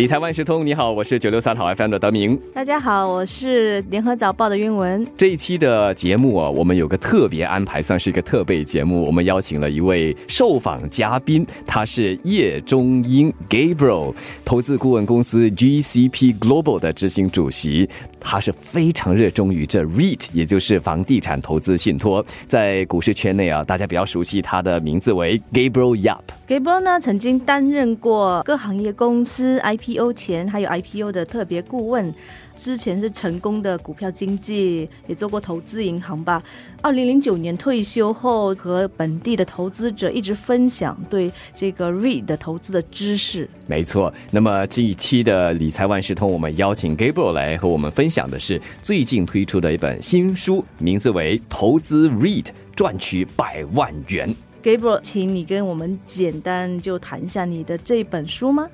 [0.00, 2.40] 理财万事通，你好，我是九六三好 FM 的德明。
[2.54, 5.06] 大家好，我是联合早报的韵文。
[5.14, 9.04] 这一期的节目啊，我们有个特别安排，算是一个特备节目。
[9.04, 17.86] 我们邀请了一位受访嘉宾，他是叶中英 Gabriel，投资顾问公司 GCP Global 的执行主席。
[18.22, 22.22] 他是非常热衷于这 REIT，也就是房地产投资信托。
[22.46, 26.20] 在股市圈内啊，大家比较熟悉他的名字为 Gabriel Yap。
[26.46, 29.58] Gabriel 呢，曾经担任过各行业公司
[29.96, 32.14] IPO 前还有 IPO 的特别顾问。
[32.56, 36.42] 之前是成功的股票经纪，也做过投资银行吧。
[36.82, 43.48] 二零零九年退休后，和本地的投资者一直分享对这个 REIT 的投资的知识。
[43.66, 54.28] 没错，那么这一期的理财万事通，我们邀请 Gabriel 来和我们分享的是最近推出的一本新书，名字为《投资 REIT 赚取百万元》。
[54.62, 58.68] Gabriel，请你跟我们简单就谈一下你的这本书吗？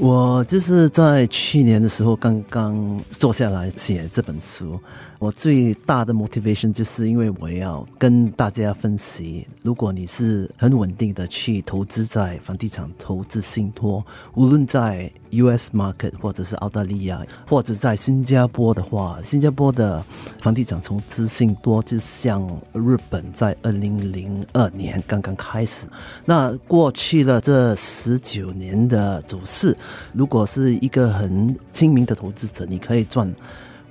[0.00, 4.80] 我就是在去年的时候刚刚坐下来写这本书。
[5.20, 20.02] 我最大的 motivation 就是因为我要跟大家分析，如果你是很稳定的去投资在房地产投资信托，无论在 US market 或者是澳大利亚或者在新加坡的话，新加坡的
[20.40, 25.86] 房地产投资信托就像日本在二零零二年刚刚开始，
[26.24, 29.76] 那过去了这十九年的走势，
[30.14, 33.30] 如果是一个很精明的投资者，你可以赚。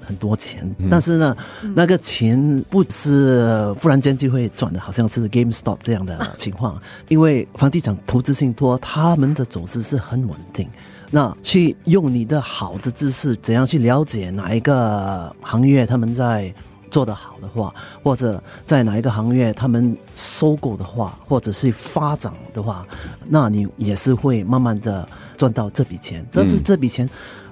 [0.09, 1.37] 很多钱，但是呢，
[1.75, 6.81] 那个钱不是忽然间就会赚的，好像是 GameStop 这样的情况。
[7.09, 10.67] 因为房地产投资信托，他们的走势是很稳定。
[11.11, 16.51] 那去用你的好的知识，怎样去了解哪一个行业他们在
[16.89, 17.71] 做得好的话，
[18.01, 22.83] 或者在哪一个行业他们收购的话，或者是发展的话，
[23.27, 26.25] 那你也是会慢慢的赚到这笔钱。
[26.31, 27.07] 但是这笔钱。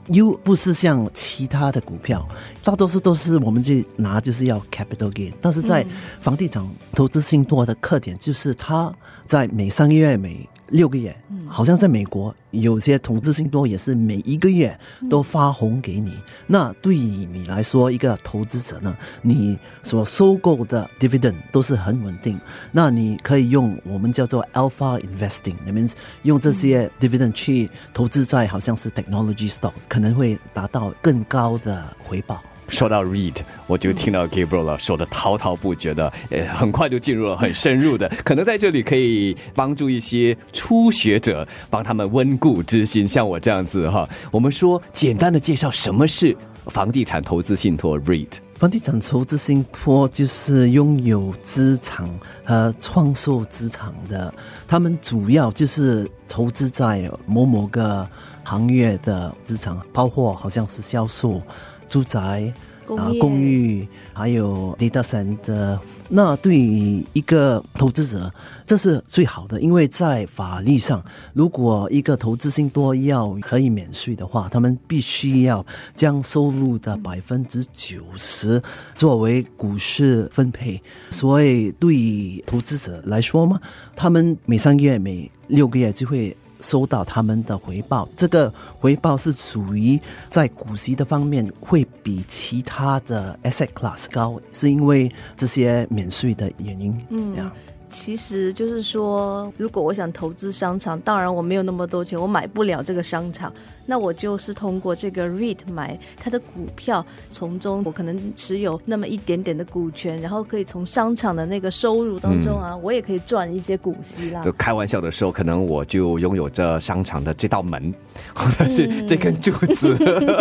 [0.08, 2.28] 又不是像其他的股票，
[2.63, 5.85] 大多数都是我们去拿就是要 capital gain，但是在
[6.19, 8.94] 房地产投资信托的特点就是它
[9.28, 10.50] 在每三个月每。
[10.72, 11.16] 六个月，
[11.48, 14.78] 好像在美国有些投资信托也是每一个月
[15.10, 16.14] 都发红给你。
[16.46, 22.38] 那对于你来说，一个投资者呢，你所收购的 dividend 都是很稳定。
[22.74, 25.90] 那你可以用我们叫做 alpha investing，那边
[26.24, 32.44] 用这些 dividend 去投资在好像是 technology stock，可能会达到更高的回报。
[32.67, 33.35] 说到 read，
[33.66, 44.07] 我就听到 Gabriel 了，说的滔滔不绝的，呃，很快就进入了很深入的， 可能在这里可以帮助一些初学者，帮他们温故知新，像我这样子哈。
[44.31, 46.35] 我们说简单的介绍什么是
[46.67, 48.28] 房地产投资信托 read。
[48.55, 52.09] 房地产投资信托就是拥有资产
[52.44, 54.34] 和创售资产的，
[54.67, 58.07] 他们主要就是投资在某某个
[58.44, 61.41] 行业的资产，包括好像是销售。
[61.88, 62.53] 住宅
[62.98, 65.78] 啊，公寓，还有 data center，
[66.08, 68.31] 那对于一个投资者，
[68.66, 71.03] 这是最好的，因为在法律上，
[71.34, 78.62] 如果一个投资信托要可以免税的话，他们必须要将收入的百分之九十
[78.96, 80.81] 作为股市分配。
[81.09, 83.59] 所以，对于投资者来说嘛，
[83.97, 86.36] 他们每三个月、每六个月就会。
[86.59, 97.06] 收到他们的回报，这个回报是属于在股息的方面会比其他的 asset class 高，是因为这些免税的原因。
[97.09, 97.51] 嗯。
[97.90, 103.50] 其实就是说，如果我想投资商场，当然我没有那么多钱，我买不了这个商场，
[103.88, 114.42] 那我就是通过这个 REIT 买它的股票，从中我可能持有那么一点点的股权，然后可以从商场的那个收入当中啊，我也可以赚一些股息啦。
[114.44, 117.94] 就开玩笑的时候，可能我就拥有这商场的这道门，
[118.36, 119.96] 或者是这根柱子，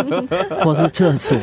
[0.61, 1.37] 或是厕所，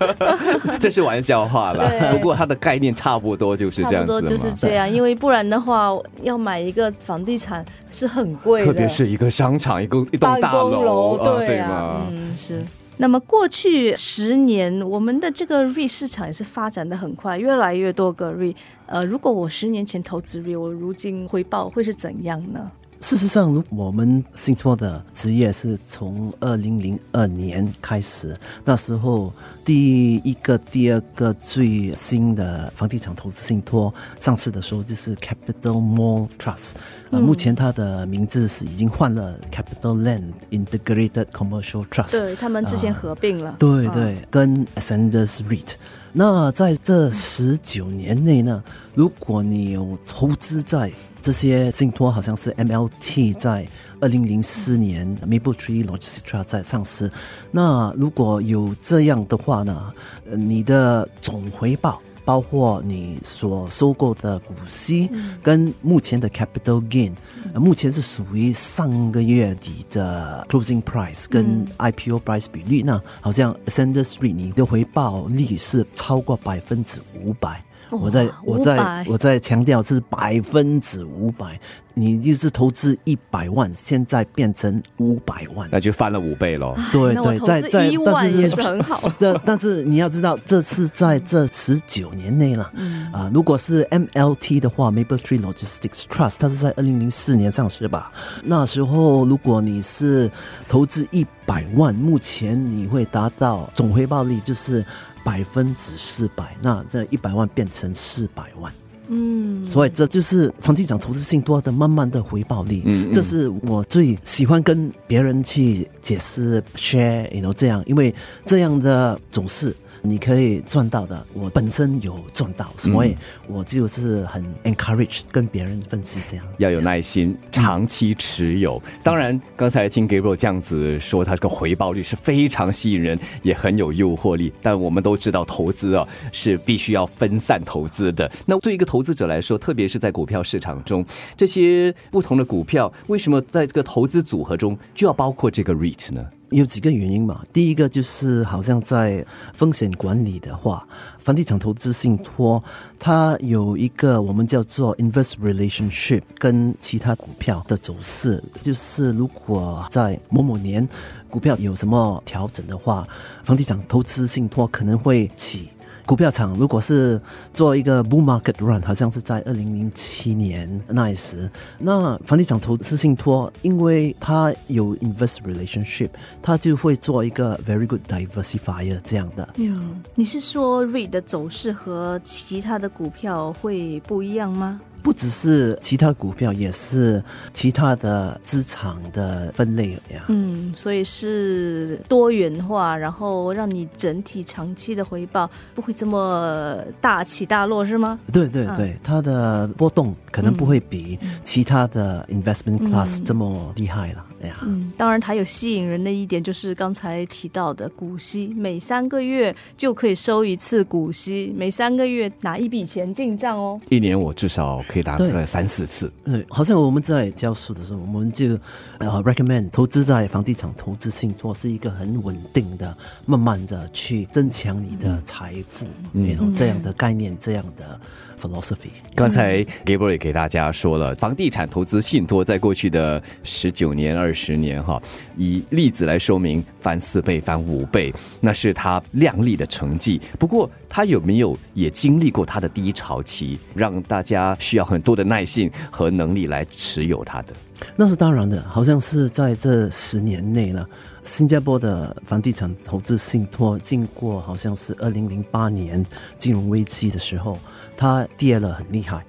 [0.80, 2.10] 这是玩笑话了。
[2.12, 5.26] 不过它的概念差不多就是这样子，就是这样，因为不。
[5.26, 5.90] 不然的话，
[6.22, 11.18] 要买一个房地产是很贵的，特别是一个商场，一个一栋大楼，
[11.56, 12.64] 对啊，嗯，是。
[12.98, 18.56] 那么过去十年，我们的这个瑞市场也是发展的很快，越来越多个瑞。
[18.86, 22.70] 呃，如果我十年前投资瑞，我如今回报会是怎样呢？
[22.98, 29.30] 事实上，我们信托的职业是从二零零二年开始，那时候
[29.62, 36.70] 第一个、第二个最新的房地产投资信托上市的时候，就是 Capital Mall Trust。
[37.10, 42.18] 呃，目前它的名字是已经换了 Capital Land Integrated Commercial Trust。
[42.18, 43.54] 对他们之前合并了。
[43.58, 45.74] 对对，跟 Ascenders REIT。
[46.12, 48.64] 那在这十九年内呢，
[48.94, 50.90] 如果你有投资在
[51.22, 53.66] 这些信托，好像是 MLT 在
[54.00, 57.10] 二零零四年 Maple Tree Logistics 在上市，
[57.50, 59.92] 那如果有这样的话呢，
[60.30, 62.00] 呃你的总回报。
[62.26, 65.08] 包括你所收购的股息
[65.42, 67.12] 跟目前的 capital gain，、
[67.54, 77.60] 呃目前是属于上个月底的 closing price 跟 IPO price 比率，那好像 Sanders Street 你的回报率是超过百分之五百。
[77.90, 81.58] 我在我在我在强调是百分之五百，
[81.94, 86.74] 你就是投资一百万，现在变成五百万，那就翻了五倍喽。
[86.90, 89.10] 对对，在在一但是万也是很好。
[89.18, 92.72] 但但是你要知道，这是在这十九年内了。
[93.12, 98.10] 啊，如果是 MLT 的话，Maple Tree Logistics Trust，它是在二零零四年上市吧？
[98.42, 100.30] 那时候如果你是
[100.68, 104.84] 投资一百万，目前你会达到总回报率就是
[105.26, 108.72] 百分之四百，那这一百万变成四百万。
[109.08, 112.82] 嗯，所以这就是房地产投资性多的慢慢的回报率。
[112.84, 118.14] 嗯嗯这是我最喜欢跟别人去解释 share，you know 这样，因为
[118.44, 119.74] 这样的总是
[120.08, 123.16] 你可以赚到的，我本身有赚到，所以
[123.46, 126.46] 我就是很 encourage 跟别人分析这样。
[126.58, 128.80] 要有耐心，长期持有。
[129.02, 134.52] 当然，刚才听 Gabriel 这样子说，他这个回报率是非常吸引人，也很有诱惑力。
[134.62, 138.30] 但我们都知道，投资啊是必须要分散投资的。
[138.46, 141.04] 那对一个投资者来说，特别是在股票市场中，
[141.36, 146.24] 这些不同的股票，为什么在这个投资组合中就要包括这个 REIT 呢？
[146.50, 150.86] 有几个原因嘛，第一个就是好像在风险管理的话，
[151.18, 152.62] 房地产投资信托
[152.98, 160.88] 它有一个我们叫做 invest relationship，跟其他股票的走势，就是如果在某某年
[161.28, 163.06] 股票有什么调整的话，
[163.42, 165.68] 房地产投资信托可能会起。
[166.06, 167.20] 股票场如果是
[167.52, 176.10] 做一个 bull market run，好像是在二零零七年那时，那房地产投资信托，因为它有 invest relationship，
[176.40, 179.48] 它就会做一个 very good diversifier 这样的。
[179.56, 184.80] 嗯，你是说 REIT 的走势和其他的股票会不一样吗？
[185.06, 187.22] 不只是其他股票，也是
[187.54, 190.24] 其他的资产的分类呀。
[190.26, 198.18] 嗯，所以是多元化，然后让你整体长期的回报不会这么大起大落，是吗？
[198.32, 204.26] 对对对，它的波动可能不会比其他的 investment class 嗯这么厉害了。
[204.42, 213.80] 哎呀，嗯，当然，它有吸引人的一点就是刚才提到的股息，每三个月就可以收一次股息，每三个月拿一笔钱进账哦。
[213.88, 215.30] 一年我至少可以打对。
[215.30, 216.10] 个三四次。
[216.24, 218.58] 对，好像我们在教书的时候，我们就
[218.98, 222.96] 呃 recommend 投资在房地产投资信托是一个很稳定的，
[223.26, 226.34] 慢慢的去增强你的财富，嗯。
[226.40, 228.00] 嗯，这样的概念，这样的
[228.40, 228.90] philosophy。
[229.14, 235.00] 刚才 Gabriel 也给大家说了，房地产投资信托在过去的十九年、二十年，哈，
[235.36, 240.20] 以例子来说明，翻四倍、翻五倍，那是他亮丽的成绩。
[240.38, 247.52] 不过，他有没有也经历过他的低潮期，让大家需要很多的耐性和能力来持有他的？
[247.94, 250.88] 那是当然的，好像是在这十年内了，
[251.22, 256.04] 新加坡的房地产投资信托经过好像是二零零八年
[256.38, 257.58] 金融危机的时候，
[257.96, 259.24] 它跌了很厉害，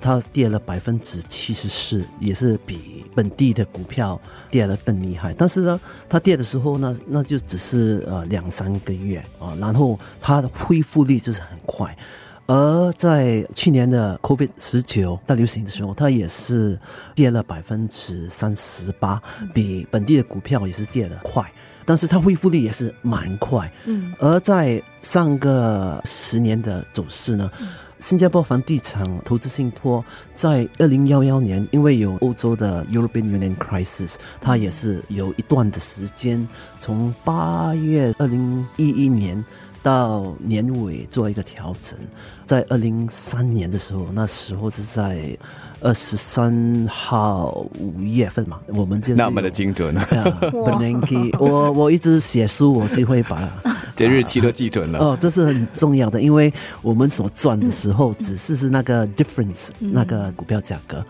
[0.00, 4.20] 它跌了百分之七十四，也是比本地的股票
[4.50, 5.34] 跌得更厉害。
[5.34, 11.96] 但是呢，它跌的时候呢，那就只是呃两三个月啊，然后它的恢复力就是很快。
[12.46, 16.78] 而在去年的 COVID 十九大流行的时候，它也是
[17.14, 19.20] 跌了百分之三十八，
[19.52, 21.44] 比本地的股票也是跌得快，
[21.84, 23.70] 但是它恢复力也是蛮快。
[23.86, 27.50] 嗯，而在上个十年的走势呢，
[27.98, 36.46] 新加坡房地产投资信托在二零幺幺年，因为有欧洲的 European Union crisis，它也是有一段的时间，
[36.78, 39.42] 从八月二零一一年
[39.86, 41.96] 到年尾做一个调整。
[42.44, 45.36] 在二零三年的时候，那时候是在
[45.80, 50.00] 二十三号五月份嘛，我们就那么的精准呢？
[50.00, 53.48] 啊 b e n a n k 我我一直写书，我就会把
[53.94, 54.98] 这日期都记准了。
[55.06, 56.52] 哦，这是很重要的，因为
[56.82, 61.04] 我们所赚的时候只是是那个 difference，、那个股票价格。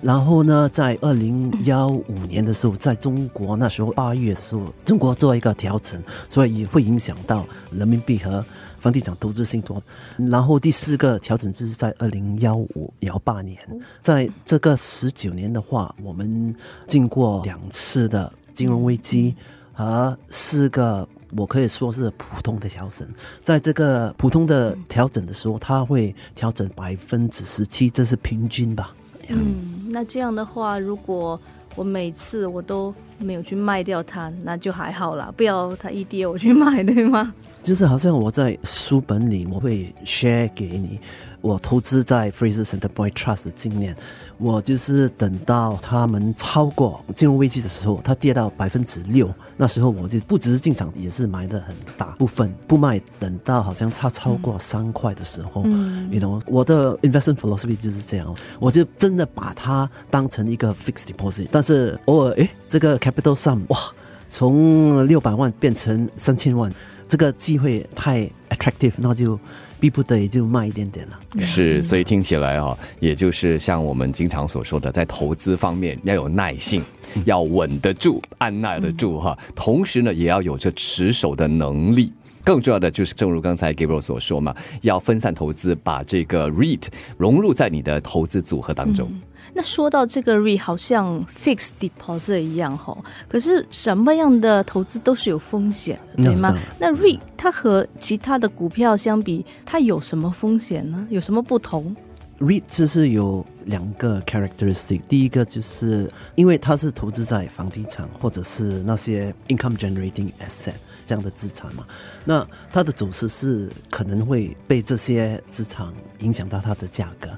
[0.00, 8.44] 然后呢，在二零幺五年的时候，在中国那时候八月的时候，中国做一个调整，所以也会影响到人民币和
[8.78, 9.82] 房地产投资信托。
[10.16, 13.58] 然后第四个调整就是在二零幺五幺八年，
[14.00, 16.54] 在这个十九年的话，我们
[16.86, 19.34] 经过两次的金融危机。
[19.78, 23.06] 和四个我可以说是普通的调整。
[23.44, 28.92] 在这个普通的调整的时候，它会调整百分之十七，这是平均吧？
[29.28, 31.38] 嗯，那这样的话，如果
[31.76, 37.32] 我每次我都没有去卖掉它，那就还好啦，不要它一跌我去卖，对吗？
[37.68, 40.98] 就是好像我在书本里，我会 share 给你。
[41.42, 43.94] 我投资在 Fraser Centerpoint Trust 的经验，
[44.38, 63.78] 我就是等到他们超过金融危机的时候，它跌到百分之六，那时候我就不只是进场，也是买的很大部分不卖，等到好像它超过三块的时候，嗯，你懂我的 investment philosophy 就是这样，我就真的把它当成一个 fixed deposit，但是偶尔诶，这个 capital sum 哇，
[64.26, 66.72] 从六百万变成三千万，
[67.08, 69.38] 这个机会太 attractive，那就。
[69.80, 76.82] 逼不得已就慢一点点了，是，所以听起来啊，也就是像我们经常所说的，在投资方面要有耐性，
[77.24, 82.12] 要稳得住，按耐得住哈，同时呢，也要有着持守的能力。
[82.48, 86.86] 更重要的就是，正如刚才 Gabriel 所说嘛，要分散投资，把这个 REIT
[87.18, 89.12] 融入在你的投资组合当中。
[89.52, 92.96] 那说到这个 REIT，好像 fixed deposit 一样哈，
[93.28, 96.56] 可是什么样的投资都是有风险的，对吗？
[96.78, 101.06] 那 REIT 它和其他的股票相比，它有什么风险呢？
[101.10, 101.94] 有什么不同
[102.40, 110.72] ？REIT 这是有两个 characteristic，第一个就是因为它是投资在房地产或者是那些 income generating asset。
[111.08, 111.86] 这样的资产嘛，
[112.22, 117.30] 那它的走势是可能会被这些资产影响到它的价格。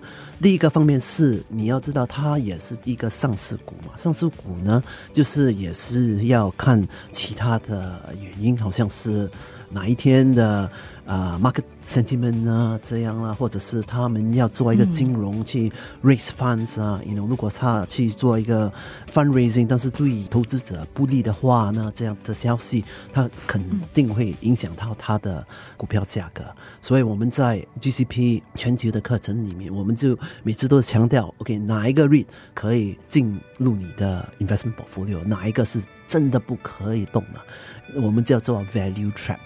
[0.42, 9.30] 第一个方面是你要知道，它也是一个上市股嘛，上市股呢，就是也是要看其他的原因，好像是
[9.70, 10.68] 哪一天的。
[11.10, 15.68] 啊，market sentiment 啊，这样啊，或者是他们要做一个金融去
[16.04, 18.72] raise funds 啊，you know，如果他去做一个
[19.12, 23.60] fundraising，但是对投资者不利的话，那这样的消息，它肯
[23.92, 25.44] 定会影响到它的
[25.76, 26.44] 股票价格。
[26.80, 39.38] 所以我们在 GCP 全球的课程里面，我们就每次都是强调，OK，哪一个 REIT 可以进入你的 investment portfolio，哪一个是真的不可以动的，我们叫做 value trap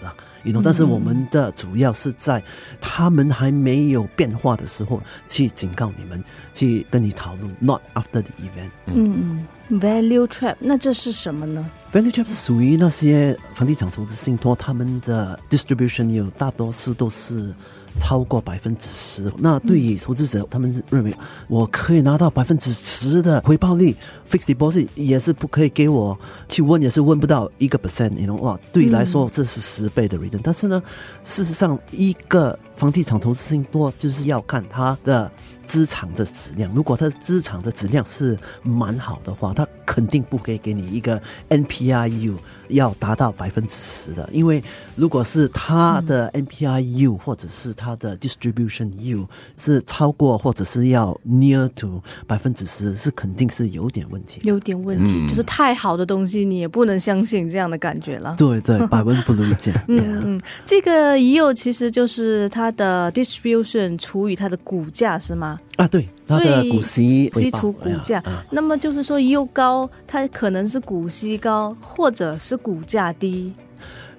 [0.51, 0.61] 了。
[0.63, 2.43] 但是我们的主要是在
[2.81, 6.23] 他们还没有变化的时候去警告你们，
[6.53, 8.69] 去跟你讨论，not after the event。
[8.85, 17.53] 嗯嗯，value trap，那这是什么呢？value trap 是属于那些房地产投资信托，他们的 distribution 有大多数都是。
[17.97, 21.13] 超过百分之十，那对于投资者，他们认为
[21.47, 23.95] 我可以拿到百分之十的回报率
[24.29, 28.59] ，fixed deposit 也是不可以给我去问，也是问不到一个 percent，你懂哇？
[28.71, 30.81] 对来说这是十倍的 return，但是呢，
[31.23, 35.31] 事实上一个房地产投资性多就是要看它的。
[35.67, 42.35] 资产的质量，如果它资产的质量是蛮好的话，它肯定不可以给你一个 NPRU
[42.67, 44.63] 要达到百分之十的，因为
[44.95, 49.27] 如果是它的 NPRU 或者是它的 Distribution U
[49.57, 58.35] 是超过或者是要 near to 百分之十，是肯定是有点问题，有点问题，就是太好的东西你也不能相信这样的感觉了。
[58.37, 59.73] 对对，百闻不如一见。
[59.89, 65.59] 嗯嗯，这个 U 其实就是它的 Distribution 除以它的股价是吗？
[65.77, 73.53] 啊，对，它的股息基础股价，那么就是说又高，它可能是股息高，或者是股价低。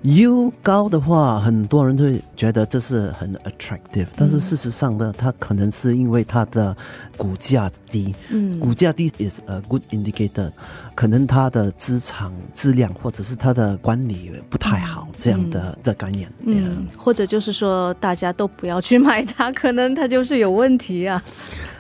[0.06, 6.76] U 高的话，很多人会觉得这是很 attractive，但是事实上呢，它可能是因为它的
[7.16, 10.52] 股价低，嗯，股价低 is a good indicator，
[10.94, 21.20] 可能它的资产质量或者是它的管理不太好这样的的概念，嗯，或者就是说大家都不要去买它，可能它就是有问题啊。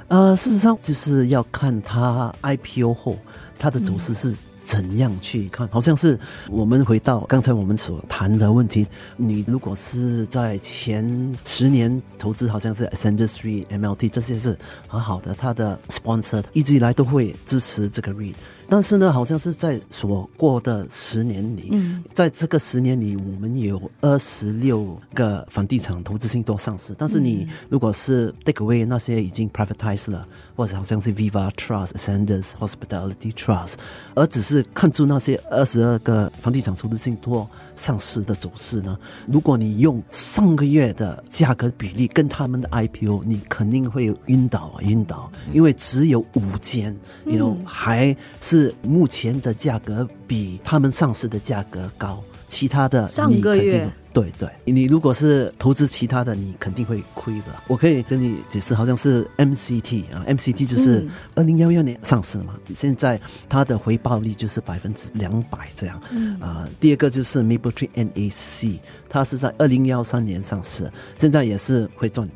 [0.08, 3.16] 呃，事实上就是要看它 IPO 后
[3.56, 4.34] 它的走势是。
[4.66, 5.68] 怎样去看？
[5.68, 6.18] 好像是
[6.50, 8.84] 我们回到刚才我们所谈的问题。
[9.16, 14.58] 你如果是在前十年投资，好像是 Ascender Three、MLT 这些是
[14.88, 18.34] 很好的，它的 sponsor 一直以来都会支持这个 read。
[18.68, 21.72] 但是呢，好像是在所过的十年里，
[22.14, 26.94] 在这个十年里，我们有二十六个房地产投资信托上市。
[26.98, 33.74] 但是你如果是 take away 那些已经 privatized 了，或者好像是 Viva Trust、Sanders Hospitality Trust，
[34.14, 37.48] 而只是看住那些二十二个房地产投资信托。
[37.76, 38.98] 上市的走势呢？
[39.26, 45.30] 如果你用上个月的价格比例跟他们的 IPO，你肯定会晕倒啊，晕倒！
[45.52, 46.96] 因为只有五间，
[47.26, 57.46] 有还是目前的价格比他们上市的价格高，其他的上个月对对，你如果是投资其他的，你肯定会亏的。
[57.68, 66.00] 我可以跟你解释，好像是 MCT 啊，MCT 就是二零幺幺年上市嘛，现在它的回报率就是百分之两百这样。
[66.40, 72.26] 啊，第二个就是 Mapletree NAC，它是在二零幺三年上市，现在也是会赚。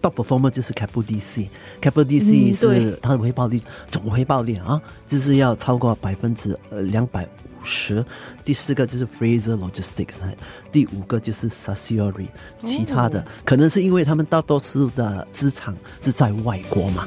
[0.00, 8.04] Top performer 就是 Capital DC，Capital DC 是它的回报率总回报率啊，就是要超过百分之呃两百五十。
[8.44, 10.20] 第四个就是 Fraser Logistics，
[10.70, 12.28] 第五个就是 Sasiori，
[12.62, 17.06] 其他的可能是因为他们大多数的资产是在外国嘛。